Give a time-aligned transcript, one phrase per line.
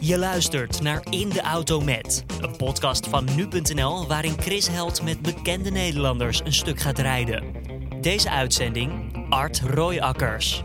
[0.00, 5.22] Je luistert naar In de Auto Met, een podcast van nu.nl waarin Chris Held met
[5.22, 7.52] bekende Nederlanders een stuk gaat rijden.
[8.00, 10.64] Deze uitzending Art Royakkers.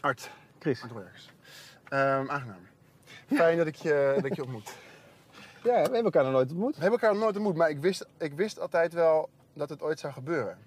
[0.00, 0.82] Art, Chris.
[0.82, 1.30] Art Royakkers.
[1.88, 2.66] Ehm, aangenaam.
[3.26, 4.76] Fijn dat ik je, dat ik je ontmoet.
[5.62, 6.74] Ja, we hebben elkaar nog nooit ontmoet.
[6.74, 9.82] We hebben elkaar nog nooit ontmoet, maar ik wist, ik wist altijd wel dat het
[9.82, 10.58] ooit zou gebeuren.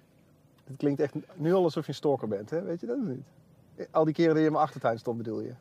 [0.64, 2.62] Het klinkt echt nu al alsof je een stalker bent, hè?
[2.62, 3.26] weet je dat of niet?
[3.90, 5.52] Al die keren dat je in mijn achtertuin stond, bedoel je?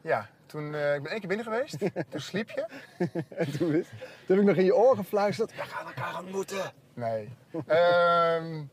[0.00, 1.78] Ja, toen, eh, ik ben één keer binnen geweest,
[2.10, 2.66] toen sliep je.
[3.28, 5.54] En toen, wist- toen heb ik nog in je oor gefluisterd.
[5.56, 6.72] We gaan elkaar ontmoeten.
[6.94, 7.28] Nee.
[7.66, 8.64] Ehm,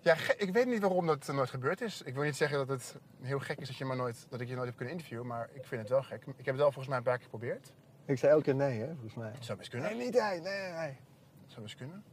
[0.00, 2.02] ja, ik weet niet waarom dat nooit gebeurd is.
[2.02, 4.48] Ik wil niet zeggen dat het heel gek is dat, je maar nooit, dat ik
[4.48, 6.20] je nooit heb kunnen interviewen, maar ik vind het wel gek.
[6.26, 7.72] Ik heb het wel volgens mij een paar keer geprobeerd.
[8.04, 9.32] Ik zei elke keer nee, hè, volgens mij.
[9.40, 9.96] Zou best kunnen.
[9.96, 10.40] Nee, niet hij.
[10.40, 10.96] Nee, nee, nee.
[11.42, 12.04] Het zou best kunnen.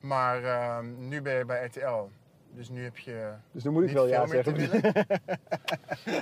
[0.00, 2.08] Maar ehm, nu ben je bij RTL.
[2.50, 3.32] Dus nu heb je.
[3.52, 4.54] Dus nu moet ik wel ja zeggen.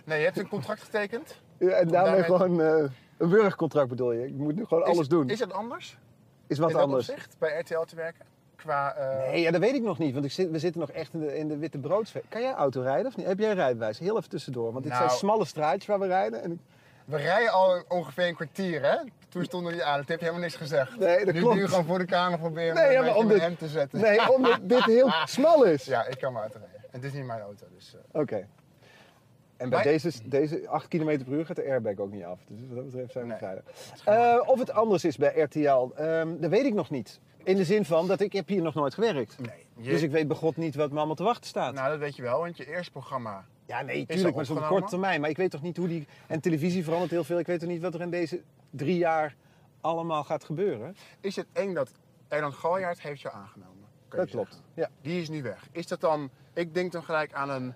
[0.04, 1.40] Nee, je hebt een contract getekend.
[1.58, 4.26] Ja, en daarmee Daarmee- gewoon eh, een burgercontract bedoel je.
[4.26, 5.28] Ik moet nu gewoon alles doen.
[5.30, 5.98] Is het anders?
[6.46, 7.08] Is wat in dat anders.
[7.10, 8.24] opzicht bij RTL te werken?
[8.56, 8.94] Qua.
[8.94, 11.14] eh, Nee, ja, dat weet ik nog niet, want ik zit, we zitten nog echt
[11.14, 12.22] in de, in de witte broodsfeer.
[12.28, 13.26] Kan jij auto rijden of niet?
[13.26, 13.98] Heb jij een rijbewijs?
[13.98, 16.42] Heel even tussendoor, want dit Nou- zijn smalle straatjes waar we rijden.
[16.42, 16.58] En ik-
[17.04, 18.96] We rijden al ongeveer een kwartier, hè?
[19.28, 19.98] Toen stonden die aan.
[19.98, 20.98] Het heb je helemaal niks gezegd.
[20.98, 21.54] Nee, dat nu klopt.
[21.56, 24.00] nu gewoon voor de camera proberen Nee, om ja, maar om dit- hem te zetten.
[24.00, 25.84] Nee, omdat dit heel smal is.
[25.84, 26.70] Ja, ik kan maar uitrijden.
[26.74, 27.94] En het is niet mijn auto, dus...
[28.12, 28.46] eh, Oké.
[29.56, 32.38] En bij Maar- deze, deze 8 km per uur gaat de airbag ook niet af.
[32.48, 33.38] Dus wat dat betreft zijn we Nee.
[33.38, 33.64] veilig.
[34.04, 37.20] Eh, of het anders is bij RTL, ehm, dat weet ik nog niet.
[37.42, 39.38] In de zin van dat ik heb hier nog nooit gewerkt.
[39.40, 39.66] nee.
[39.76, 41.74] Je- Dus ik weet begot niet wat me allemaal te wachten staat.
[41.74, 43.44] Nou, dat weet je wel, want je eerste programma...
[43.66, 44.68] ja, nee, al tuurlijk, maar opgenomen?
[44.68, 45.20] korte termijn.
[45.20, 46.06] Maar ik weet toch niet hoe die...
[46.26, 47.38] En televisie verandert heel veel.
[47.38, 49.34] Ik weet toch niet wat er in deze drie jaar
[49.80, 50.96] allemaal gaat gebeuren.
[51.20, 51.90] Is het eng dat
[52.28, 53.84] Erland Galjaard heeft jou aangenomen?
[54.08, 54.62] Dat klopt.
[54.74, 54.88] Ja.
[55.02, 55.68] Die is nu weg.
[55.72, 56.30] Is dat dan...
[56.54, 57.74] Ik denk dan gelijk aan een,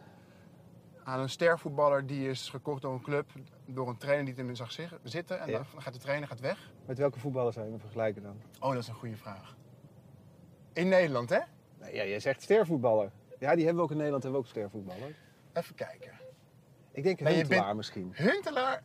[1.05, 3.31] aan een stervoetballer die is gekocht door een club,
[3.67, 5.41] door een trainer die hem zag zig- zitten.
[5.41, 5.53] En Ja.
[5.73, 6.71] dan gaat de trainer gaat weg.
[6.87, 8.41] Met welke voetballers zou je me vergelijken dan?
[8.61, 9.57] Oh, dat is een goede vraag.
[10.73, 11.39] In Nederland, hè?
[11.81, 13.11] Nee, ja, jij zegt stervoetballer.
[13.39, 15.15] Ja, die hebben we ook in Nederland, hebben we ook stervoetballer.
[15.53, 16.13] Even kijken.
[16.93, 18.11] Ik denk Maar Huntelaar bent- misschien.
[18.15, 18.83] Huntelaar,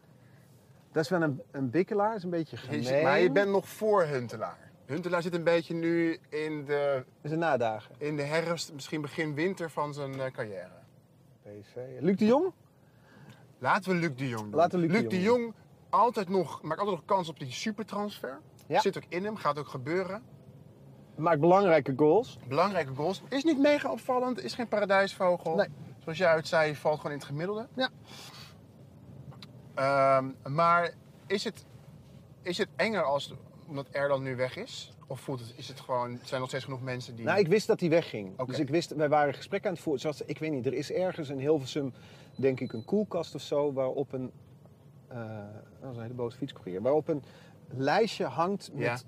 [0.92, 3.04] Dat is wel een, een bikkelaar, is een beetje gemeen.
[3.04, 4.72] maar je bent nog voor Huntelaar.
[4.86, 7.96] Huntelaar zit een beetje nu in de, een nadagen.
[7.98, 10.84] in de herfst, misschien begin winter van zijn eh, carrière.
[11.46, 11.76] PSV.
[12.00, 12.52] Luc de Jong?
[13.60, 14.56] Laten we Luc de Jong doen.
[14.56, 15.54] Laten we Luc de de Jong Jong
[15.90, 18.42] altijd nog, maakt altijd nog kans op die supertransfer.
[18.68, 18.80] Ja.
[18.80, 20.24] Zit ook in hem, gaat ook gebeuren.
[21.16, 22.40] Maakt belangrijke goals.
[22.48, 23.22] Belangrijke goals.
[23.30, 25.56] Is niet mega opvallend, is geen paradijsvogel.
[25.56, 25.68] Nee.
[26.00, 27.68] Zoals jij uit zei, valt gewoon in het gemiddelde.
[27.74, 27.90] Ja.
[29.74, 30.94] Ehm, maar
[31.28, 31.66] is het,
[32.42, 33.34] is het enger als,
[33.68, 34.94] omdat Erland nu weg is?
[35.08, 37.26] Of voelt het, is het gewoon, zijn er nog steeds genoeg mensen die...
[37.26, 38.46] Nou, ik wist dat hij wegging.
[38.46, 40.02] Dus ik wist, wij waren gesprek aan het voeren.
[40.02, 41.94] Zoals, ik weet niet, er is ergens in Hilversum,
[42.36, 44.32] denk ik, een koelkast of zo, waarop een,
[45.08, 45.18] eh,
[45.80, 47.24] dat was een hele boze fietscourier, waarop een
[47.70, 49.00] lijstje hangt met Ja.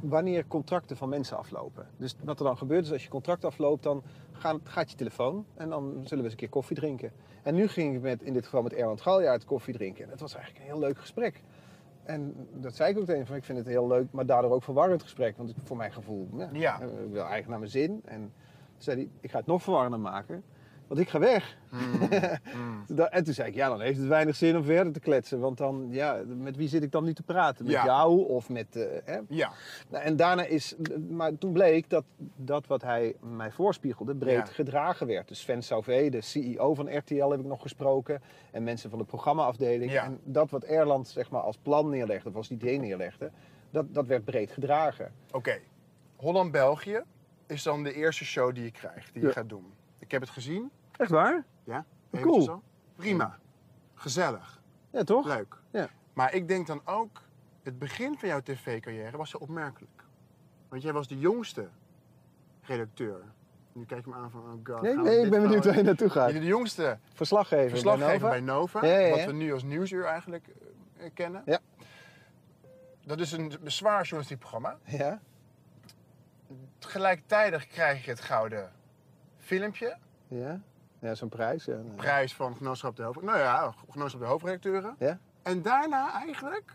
[0.00, 1.86] wanneer contracten van mensen aflopen.
[1.96, 4.02] Dus wat er dan gebeurt is, als je contract afloopt, dan
[4.32, 7.12] gaat, gaat je telefoon en dan zullen we eens een keer koffie drinken.
[7.42, 10.04] En nu ging ik met, in dit geval met Erland Galjaard koffie drinken.
[10.04, 11.42] En dat was eigenlijk een heel leuk gesprek.
[12.06, 14.62] En dat zei ik ook tegen van ik vind het heel leuk, maar daardoor ook
[14.62, 15.36] verwarrend gesprek.
[15.36, 16.74] Want ik, voor mijn gevoel, ja, Ja.
[16.80, 18.00] ik wil eigenlijk naar mijn zin.
[18.04, 18.32] En
[18.78, 20.42] zei hij, ik ga het nog verwarrender maken,
[20.86, 21.56] want ik ga weg.
[21.70, 22.84] Mm.
[22.96, 25.40] Da- En toen zei ik, ja, dan heeft het weinig zin om verder te kletsen.
[25.40, 27.64] Want dan, ja, met wie zit ik dan nu te praten?
[27.64, 27.84] Met Ja.
[27.84, 28.76] jou of met...
[28.76, 29.18] eh, hè?
[29.28, 29.52] Ja.
[29.88, 30.74] Nou, en daarna is,
[31.08, 32.04] maar toen bleek dat
[32.36, 34.44] dat wat hij mij voorspiegelde breed Ja.
[34.44, 35.28] gedragen werd.
[35.28, 38.22] Dus Sven Sauvé, de CEO van RTL, heb ik nog gesproken.
[38.52, 39.92] En mensen van de programmaafdeling.
[39.92, 40.04] Ja.
[40.04, 43.30] En dat wat Erland zeg maar, als plan neerlegde, of als idee neerlegde,
[43.70, 45.12] dat, dat werd breed gedragen.
[45.32, 45.58] Oké.
[46.16, 47.02] Holland-België
[47.46, 49.64] is dan de eerste show die je krijgt, die je gaat doen.
[50.06, 50.70] Ik heb het gezien.
[50.96, 51.44] Echt waar?
[51.64, 51.84] Ja?
[52.10, 52.48] Cool.
[52.50, 52.62] Al.
[52.96, 53.38] Prima.
[53.94, 54.62] Gezellig.
[54.90, 55.26] Ja, toch?
[55.26, 55.56] Leuk.
[55.70, 55.88] Ja.
[56.12, 57.22] Maar ik denk dan ook,
[57.62, 60.04] het begin van jouw tv-carrière was zo opmerkelijk.
[60.68, 61.68] Want jij was de jongste
[62.60, 63.24] redacteur.
[63.72, 64.82] Nu kijk je me aan van, oh god.
[64.82, 66.32] Nee, nee, ik ben benieuwd nou- waar je naartoe gaat.
[66.32, 68.80] Je de jongste Verslaggever, verslaggever bij bij Nova.
[68.80, 68.86] Nova.
[68.86, 69.16] Ja, ja, ja.
[69.16, 70.48] Wat we nu als Nieuwsuur eigenlijk
[70.96, 71.42] eh, kennen.
[71.44, 71.58] Ja.
[73.04, 74.78] Dat is een zwaar journalistiek programma.
[74.84, 75.20] Ja,
[76.78, 78.72] Tegelijkertijd krijg je het gouden
[79.38, 79.96] filmpje.
[80.28, 80.60] Ja.
[80.98, 81.64] Ja, zo'n prijs.
[81.64, 81.76] Ja.
[81.96, 83.22] Prijs van Genootschap de Hoofd...
[83.22, 84.94] Nou ja, Genootschap de Hoofdredacteuren.
[84.98, 85.18] ja.
[85.42, 86.72] En daarna eigenlijk...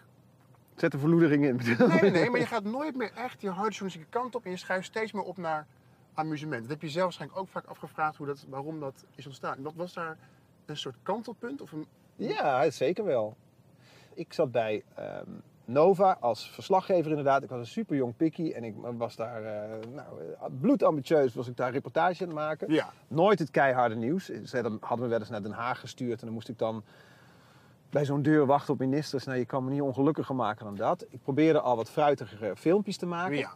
[0.75, 1.55] Zet de verloedering in.
[1.87, 4.45] Nee, nee, nee, maar je gaat nooit meer echt je harde journalistieke kant op.
[4.45, 5.67] En je schuift steeds meer op naar
[6.13, 6.61] amusement.
[6.61, 9.61] Dat heb je zelf waarschijnlijk ook vaak afgevraagd hoe dat, waarom dat is ontstaan.
[9.61, 10.17] Wat was daar
[10.65, 11.61] een soort kantelpunt?
[11.61, 11.85] Of een...
[12.15, 13.37] Ja, zeker wel.
[14.13, 15.29] Ik zat bij ehm,
[15.65, 17.43] Nova als verslaggever inderdaad.
[17.43, 20.07] Ik was een super jong pikkie en ik was daar eh nou,
[20.59, 22.73] bloedambitieus was ik daar reportage aan het maken.
[22.73, 22.93] Ja.
[23.07, 24.25] Nooit het keiharde nieuws.
[24.25, 26.83] Ze hadden hadden me wel eens naar Den Haag gestuurd en dan moest ik dan
[27.89, 29.25] bij zo'n deur wachten op ministers.
[29.25, 31.05] Nou, je kan me niet ongelukkiger maken dan dat.
[31.09, 33.37] Ik probeerde al wat fruitigere filmpjes te maken.
[33.37, 33.51] Ja.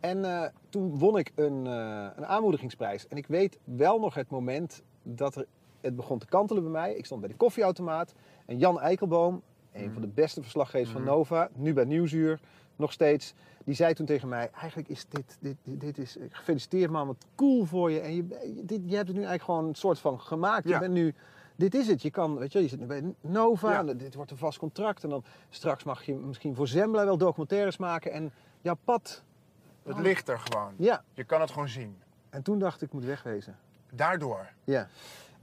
[0.00, 3.08] En eh, toen won ik een, eh, een aanmoedigingsprijs.
[3.08, 5.46] En ik weet wel nog het moment dat er,
[5.80, 6.94] het begon te kantelen bij mij.
[6.94, 8.14] Ik stond bij de koffieautomaat.
[8.46, 9.42] En Jan Eikelboom,
[9.72, 12.40] een van de beste verslaggevers van Nova, nu bij Nieuwsuur,
[12.76, 13.34] nog steeds.
[13.64, 17.26] Die zei toen tegen mij, eigenlijk is dit, dit, dit, dit is, gefeliciteerd man, wat
[17.34, 18.00] cool voor je.
[18.00, 18.26] En je,
[18.64, 20.68] dit, je hebt het nu eigenlijk gewoon een soort van gemaakt.
[20.68, 20.74] Ja.
[20.74, 21.14] Je bent nu,
[21.56, 22.02] dit is het.
[22.02, 23.86] Je kan, weet je, je zit nu bij Nova, Ja.
[23.86, 25.04] en dit wordt een vast contract.
[25.04, 28.12] En dan straks mag je misschien voor Zembla wel documentaires maken.
[28.12, 29.22] En jouw pad,
[29.82, 30.72] Het ligt er gewoon.
[30.76, 31.04] ja.
[31.14, 31.96] Je kan het gewoon zien.
[32.30, 33.56] En toen dacht ik, ik moet wegwezen.
[33.92, 34.48] Daardoor.
[34.64, 34.88] Ja.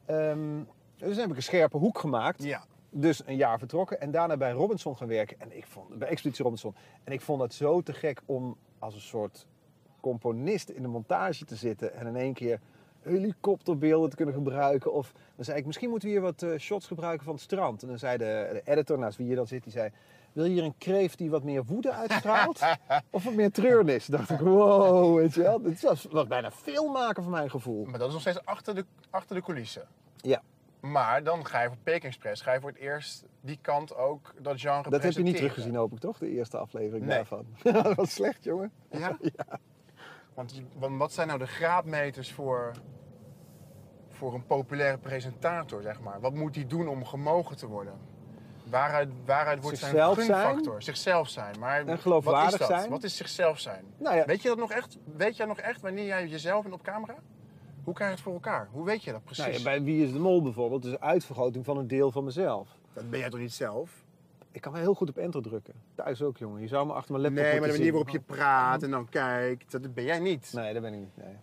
[0.06, 0.63] Ehm,
[0.98, 2.44] dus heb ik een scherpe hoek gemaakt.
[2.44, 2.63] Ja.
[2.97, 5.39] Dus een jaar vertrokken en daarna bij Robinson gaan werken.
[5.39, 6.75] En ik vond, bij Expeditie Robinson.
[7.03, 9.47] En ik vond het zo te gek om als een soort
[10.00, 11.94] componist in de montage te zitten.
[11.94, 12.59] En in één keer
[13.01, 14.94] helikopterbeelden te kunnen gebruiken.
[14.94, 17.81] Of dan zei ik, misschien moeten we hier wat eh, shots gebruiken van het strand.
[17.81, 19.89] En dan zei de, de editor, naast wie je dan zit, die zei...
[20.33, 22.62] Wil je hier een kreeft die wat meer woede uitstraalt?
[23.09, 24.06] of wat meer treurnis?
[24.06, 25.62] dacht ik, wow, weet je wel.
[25.63, 27.86] Het was, was bijna filmmaken van mijn gevoel.
[27.86, 29.88] Maar dat is nog steeds achter de, achter de coulissen.
[30.15, 30.41] Ja.
[30.92, 34.34] Maar dan ga je voor Peking Express, ga je voor het eerst die kant ook
[34.42, 36.18] dat genre Dat heb je niet teruggezien, hoop ik toch?
[36.18, 37.16] De eerste aflevering Nee.
[37.16, 37.46] daarvan.
[37.84, 38.72] dat was slecht, jongen.
[38.90, 39.18] Ja?
[40.34, 42.72] Want, wat zijn nou de graadmeters voor,
[44.10, 46.20] voor een populaire presentator, zeg maar?
[46.20, 47.94] Wat moet hij doen om gemogen te worden?
[48.70, 50.40] Waaruit, waaruit wordt Zichzelf zijn zijn.
[50.46, 50.82] gunfactor?
[50.82, 51.60] Zichzelf zijn.
[51.60, 52.80] Maar En geloofwaardig wat is dat?
[52.80, 52.90] zijn.
[52.90, 53.86] Wat is zichzelf zijn?
[53.98, 54.98] Nou ja, Weet je dat nog echt?
[55.18, 57.16] Weet jij nog echt wanneer jij jezelf bent op camera?
[57.86, 58.68] Hoe krijg je het voor elkaar?
[58.72, 59.46] Hoe weet je dat precies?
[59.46, 62.70] nou bij Wie is de Mol bijvoorbeeld, dus uitvergroting van een deel van mezelf.
[62.94, 64.04] Dat ben jij toch niet zelf?
[64.52, 65.74] Ik kan wel heel goed op enter drukken.
[65.96, 66.62] Thuis ook, jongen.
[66.62, 69.10] Je zou me achter mijn laptop Nee, maar de manier waarop je praat en dan
[69.10, 70.52] kijkt, dat ben jij niet.
[70.54, 71.18] Nee, dat ben ik niet.
[71.18, 71.36] Nee,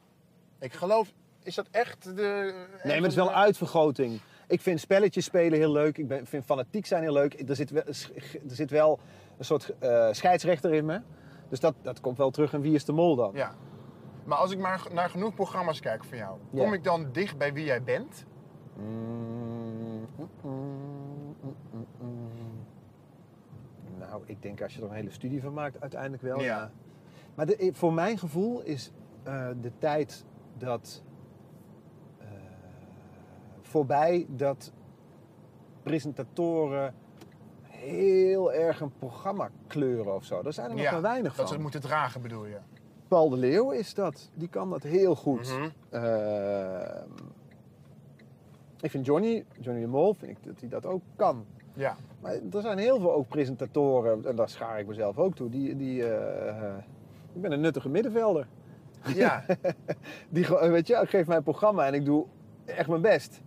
[0.58, 1.12] Ik geloof,
[1.42, 2.54] is dat echt de...
[2.82, 4.20] nee maar het is wel een uitvergroting.
[4.46, 5.98] Ik vind spelletjes spelen heel leuk.
[5.98, 7.48] Ik ben, vind fanatiek zijn heel leuk.
[7.48, 7.82] Er zit wel,
[8.48, 8.98] er zit wel
[9.38, 11.00] een soort eh, scheidsrechter in me.
[11.48, 13.30] Dus dat, dat komt wel terug in Wie is de Mol dan.
[13.34, 13.54] Ja.
[14.24, 16.62] Maar als ik maar naar genoeg programma's kijk van jou, Ja.
[16.62, 18.24] kom ik dan dicht bij wie jij bent?
[18.76, 20.28] Mm, mm,
[22.00, 22.66] mm.
[23.98, 26.40] Nou, ik denk als je er een hele studie van maakt, uiteindelijk wel.
[26.40, 26.70] Ja.
[27.34, 28.90] Maar de, voor mijn gevoel is
[29.22, 30.24] eh, de tijd
[30.58, 31.02] dat
[32.18, 32.26] eh,
[33.60, 34.72] voorbij dat
[35.82, 36.94] presentatoren
[37.62, 40.42] heel erg een programma kleuren of zo.
[40.42, 41.46] Daar zijn er nog ja, maar weinig dat van.
[41.46, 42.58] ze het moeten dragen bedoel je?
[43.12, 44.30] Paul de Leeuw is dat.
[44.34, 45.48] Die kan dat heel goed.
[45.58, 45.68] Mhm.
[45.90, 47.08] Ehm,
[48.80, 51.44] ik vind Johnny, Johnny de Mol, vind ik dat hij dat ook kan.
[51.74, 51.96] Ja.
[52.20, 55.76] Maar er zijn heel veel ook presentatoren, en daar schaar ik mezelf ook toe, die...
[55.76, 56.74] die eh, eh,
[57.34, 58.46] ik ben een nuttige middenvelder.
[59.14, 59.44] Ja.
[60.28, 62.26] Die, gewoon- weet je, ik geef mijn programma en ik doe
[62.64, 63.40] echt mijn best.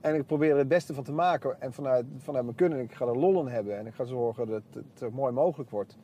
[0.00, 1.60] En ik probeer er het beste van te maken.
[1.60, 3.78] En vanuit, vanuit mijn kunnen, ik ga er lol in hebben.
[3.78, 5.96] En ik ga zorgen dat het zo mooi mogelijk wordt.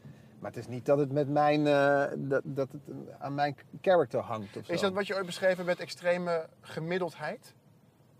[0.46, 2.80] Maar het is niet dat het, met mijn, eh, dat, dat het
[3.18, 4.72] aan mijn character hangt of zo.
[4.72, 7.54] Is dat wat je ooit beschreven met extreme gemiddeldheid?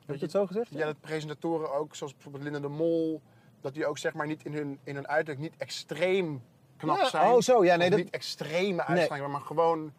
[0.07, 0.71] Heb je het zo gezegd?
[0.71, 3.21] Ja, dat presentatoren ook, zoals bijvoorbeeld Linda de Mol,
[3.61, 6.43] dat die ook zeg maar niet in hun, in hun uiterlijk niet extreem
[6.77, 7.33] knap Ja, zijn.
[7.33, 9.93] oh, zo, ja, nee, dat- niet extreme uitstraling, maar gewoon...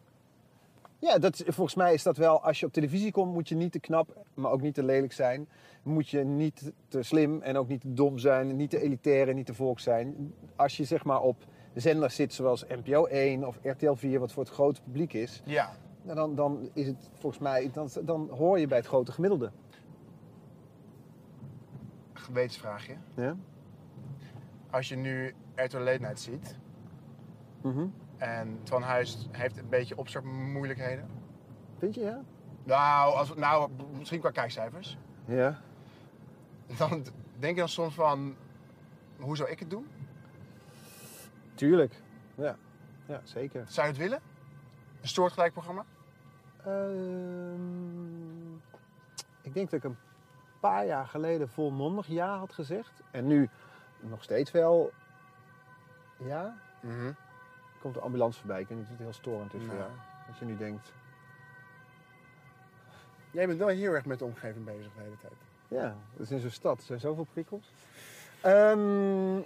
[0.98, 3.72] Ja, dat, volgens mij is dat wel, als je op televisie komt, moet je niet
[3.72, 5.48] te knap, maar ook niet te lelijk zijn.
[5.82, 9.34] Moet je niet te slim en ook niet te dom zijn, niet te elitair en
[9.34, 10.34] niet te volk zijn.
[10.56, 11.44] Als je zeg maar op
[11.80, 15.70] zenders zit zoals NPO 1 of RTL 4, wat voor het grote publiek is, Ja.
[16.02, 19.50] nou, dan, dan is het volgens mij, dan, dan hoor je bij het grote gemiddelde.
[22.12, 22.94] Gewetensvraagje.
[23.14, 23.36] Ja?
[24.70, 26.56] Als je nu RTL Late Night ziet
[27.62, 27.86] Mhm.
[28.16, 31.08] en Twan Huis heeft een beetje opstartmoeilijkheden.
[31.78, 32.20] Vind je, ja?
[32.64, 34.98] Nou, als, nou, misschien qua kijkcijfers.
[35.24, 35.60] Ja.
[36.78, 37.04] Dan
[37.38, 38.34] denk je dan soms van,
[39.18, 39.86] hoe zou ik het doen?
[41.58, 41.94] Tuurlijk.
[42.34, 42.56] Ja,
[43.06, 43.64] ja zeker.
[43.68, 44.20] Zou je het willen?
[45.02, 45.84] Een soortgelijk programma?
[46.64, 48.52] Ehm,
[49.42, 49.98] ik denk dat ik een
[50.60, 53.02] paar jaar geleden volmondig ja had gezegd.
[53.10, 53.48] En nu
[54.00, 54.92] nog steeds wel
[56.16, 56.56] ja.
[57.80, 58.60] Komt de ambulance voorbij.
[58.60, 59.90] Ik weet niet of het heel storend is voor jou.
[60.28, 60.92] Als je nu denkt,
[63.30, 65.32] Jij bent wel heel erg met de omgeving bezig de hele tijd.
[65.68, 66.78] ja, het is in zo'n stad.
[66.78, 67.72] Er zijn zoveel prikkels.
[68.40, 69.40] Ehm,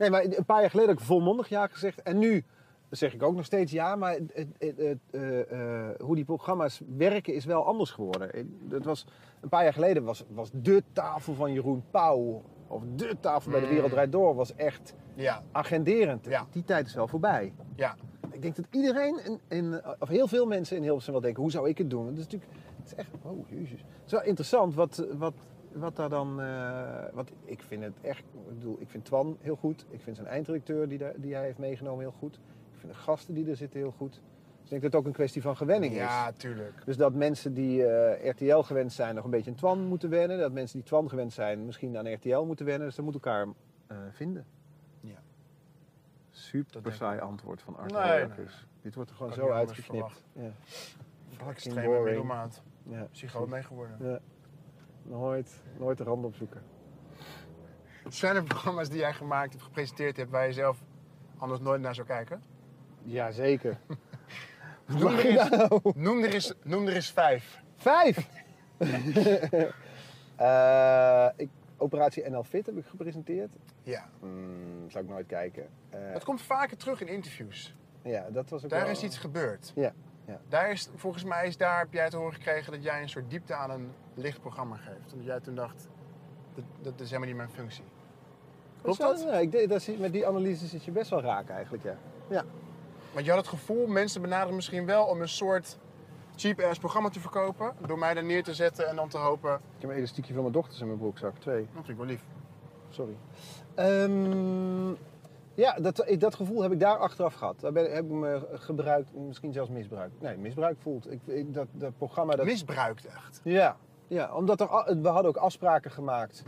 [0.00, 2.02] nee, maar een paar jaar geleden heb ik volmondig ja gezegd.
[2.02, 2.44] En nu
[2.90, 3.96] zeg ik ook nog steeds ja.
[3.96, 5.40] Maar het, het, eh,
[5.88, 8.48] eh, hoe die programma's werken is wel anders geworden.
[8.68, 9.06] Het was,
[9.40, 12.42] een paar jaar geleden was, was de tafel van Jeroen Pauw...
[12.66, 13.72] of de tafel bij de Mm.
[13.72, 14.34] Wereld Draait Door...
[14.34, 16.24] was echt Ja, agenderend.
[16.24, 16.46] Ja.
[16.50, 17.52] Die tijd is wel voorbij.
[17.74, 17.96] ja.
[18.32, 21.50] Ik denk dat iedereen, in, in, of heel veel mensen in Hilversum wel denken, hoe
[21.50, 22.06] zou ik het doen?
[22.06, 23.80] Het is natuurlijk, het is echt, oh jezus.
[23.80, 25.34] Het is wel interessant wat, wat
[25.72, 26.40] wat daar dan...
[26.40, 28.24] eh, want ik vind het echt...
[28.48, 29.86] Ik bedoel, ik vind Twan heel goed.
[29.90, 32.34] Ik vind zijn eindredacteur die, daar, die hij heeft meegenomen heel goed.
[32.72, 34.12] Ik vind de gasten die er zitten heel goed.
[34.12, 35.98] Dus ik denk dat het ook een kwestie van gewenning is.
[35.98, 36.82] Ja, tuurlijk.
[36.84, 40.38] Dus dat mensen die eh, RTL gewend zijn nog een beetje aan Twan moeten wennen.
[40.38, 42.86] Dat mensen die Twan gewend zijn misschien aan RTL moeten wennen.
[42.86, 43.46] Dus ze moeten elkaar
[43.86, 44.46] eh, vinden.
[45.00, 45.14] Ja.
[45.14, 45.22] Dat
[46.30, 48.46] Super saai antwoord van Art Nee,
[48.82, 50.24] Dit wordt er gewoon zo uitgeknipt.
[50.32, 50.50] Ja.
[51.48, 52.04] Extreme boring.
[52.04, 52.62] middelmaat.
[52.82, 53.06] Ja.
[53.10, 53.96] Psychoot mee geworden.
[54.00, 54.20] Ja.
[55.02, 56.62] Nooit, nooit de rand opzoeken.
[58.08, 60.78] Zijn er programma's die jij gemaakt hebt, gepresenteerd hebt, waar je zelf
[61.38, 62.42] anders nooit naar zou kijken?
[63.02, 63.78] Jazeker.
[64.86, 65.80] Noem er eens, nou?
[65.94, 67.62] noem er eens, noem er eens vijf.
[67.76, 68.28] Vijf!
[70.36, 73.50] Eh, ik, Operatie NL Fit heb ik gepresenteerd.
[73.82, 74.08] Ja.
[74.20, 75.68] Hmm, zou ik nooit kijken.
[75.90, 77.74] Eh, Het komt vaker terug in interviews.
[78.02, 79.72] ja, dat was ook Daar wel- is iets gebeurd.
[79.74, 79.92] Ja,
[80.30, 80.40] ja.
[80.48, 83.30] Daar is, volgens mij is daar, heb jij te horen gekregen dat jij een soort
[83.30, 85.12] diepte aan een licht programma geeft.
[85.12, 85.88] Omdat jij toen dacht,
[86.54, 87.84] dat, dat is helemaal niet mijn functie.
[88.82, 89.22] Klopt dat?
[89.22, 91.96] Ja, ik, dat, met die analyse zit je best wel raak eigenlijk, ja.
[92.28, 92.44] Ja,
[93.12, 95.78] Want je had het gevoel, mensen benaderen misschien wel om een soort
[96.36, 97.74] cheap-ass programma te verkopen.
[97.86, 100.42] Door mij daar neer te zetten en dan te hopen, ik heb een elastiekje van
[100.42, 101.38] mijn dochters in mijn broekzak.
[101.38, 102.24] Twee, dat vind ik wel lief.
[102.88, 103.16] sorry.
[103.74, 104.92] Ehm,
[105.54, 107.60] ja, dat, dat gevoel heb ik daar achteraf gehad.
[107.60, 110.20] Daar ben, heb ik me gebruikt, misschien zelfs misbruikt.
[110.20, 111.12] Nee, misbruik voelt.
[111.12, 112.34] Ik, ik- dat, dat programma...
[112.36, 113.40] Dat, Misbruikt echt.
[113.44, 113.76] Ja,
[114.08, 114.66] ja omdat er,
[115.02, 116.42] we hadden ook afspraken gemaakt.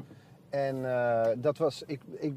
[0.50, 2.35] En eh, dat was, ik, ik,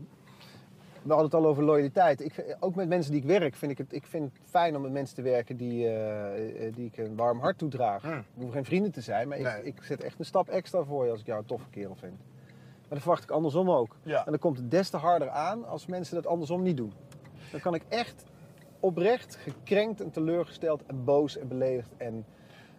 [1.02, 2.22] we hadden het al over loyaliteit.
[2.22, 4.82] Ik, ook met mensen die ik werk, vind ik het, ik vind het fijn om
[4.82, 8.02] met mensen te werken die, eh, die ik een warm hart toedraag.
[8.02, 8.18] Hmm.
[8.18, 9.58] Ik hoef geen vrienden te zijn, maar Nee.
[9.58, 11.96] ik, ik zet echt een stap extra voor je als ik jou een toffe kerel
[11.96, 12.20] vind.
[12.88, 13.96] Maar dat verwacht ik andersom ook.
[14.04, 14.26] Ja.
[14.26, 16.94] En dan komt het des te harder aan als mensen dat andersom niet doen.
[17.52, 18.26] Dan kan ik echt
[18.80, 22.26] oprecht gekrenkt en teleurgesteld en boos en beledigd en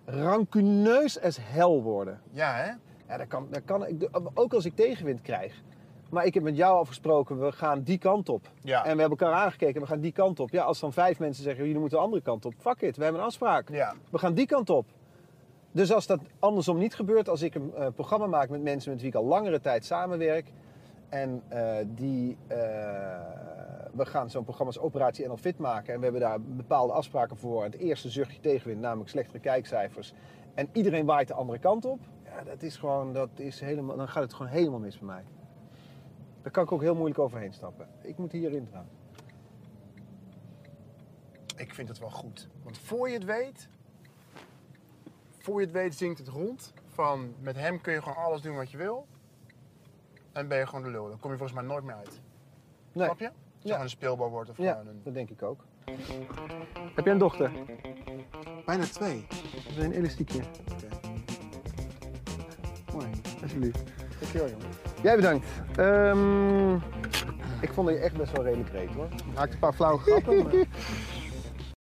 [0.04, 2.20] rancuneus als hel worden.
[2.30, 2.70] Ja, hè?
[3.08, 5.62] Ja, dat kan, dat kan ik, ook als ik tegenwind krijg.
[6.10, 8.48] Maar ik heb met jou afgesproken, we gaan die kant op.
[8.60, 8.84] Ja.
[8.84, 10.50] En we hebben elkaar aangekeken, we gaan die kant op.
[10.50, 12.54] Ja, als dan vijf mensen zeggen, jullie moeten de andere kant op.
[12.58, 13.68] Fuck it, we hebben een afspraak.
[13.68, 13.94] Ja.
[14.10, 14.86] We gaan die kant op.
[15.76, 19.00] Dus als dat andersom niet gebeurt, als ik een eh, programma maak met mensen met
[19.00, 20.52] wie ik al langere tijd samenwerk.
[21.08, 22.56] En eh, die, eh,
[23.92, 25.92] we gaan zo'n programma als Operatie NL Fit maken.
[25.92, 27.62] En we hebben daar bepaalde afspraken voor.
[27.62, 30.12] Het eerste zuchtje tegenwind, namelijk slechtere kijkcijfers.
[30.54, 32.00] En iedereen waait de andere kant op.
[32.24, 35.24] Ja, dat is gewoon, dat is helemaal, dan gaat het gewoon helemaal mis bij mij.
[36.42, 37.88] Daar kan ik ook heel moeilijk overheen stappen.
[38.02, 38.88] Ik moet hierin gaan.
[41.56, 42.48] Ik vind het wel goed.
[42.62, 43.68] Want voor je het weet,
[45.46, 46.72] voor je het weet zingt het rond.
[46.86, 49.06] Van met hem kun je gewoon alles doen wat je wil.
[50.32, 51.08] En ben je gewoon de lul.
[51.08, 52.20] Dan kom je volgens mij nooit meer uit.
[52.92, 53.04] Nee.
[53.04, 53.26] Snap je?
[53.26, 53.68] Als je Ja.
[53.68, 55.00] gewoon een speelbal wordt of Ja, gewoon een...
[55.04, 55.64] dat denk ik ook.
[56.94, 57.50] Heb jij een dochter?
[58.64, 59.26] Bijna twee.
[59.28, 60.40] Dat is een elastiekje.
[62.92, 63.06] Mooi,
[63.42, 63.82] alsjeblieft.
[64.20, 64.66] Dankjewel jongen.
[65.02, 65.46] Jij bedankt.
[65.76, 66.74] Ehm,
[67.60, 69.08] ik vond dat je echt best wel redelijk reed hoor.
[69.10, 70.42] Je maakte een paar flauwe grappen.
[70.42, 70.52] maar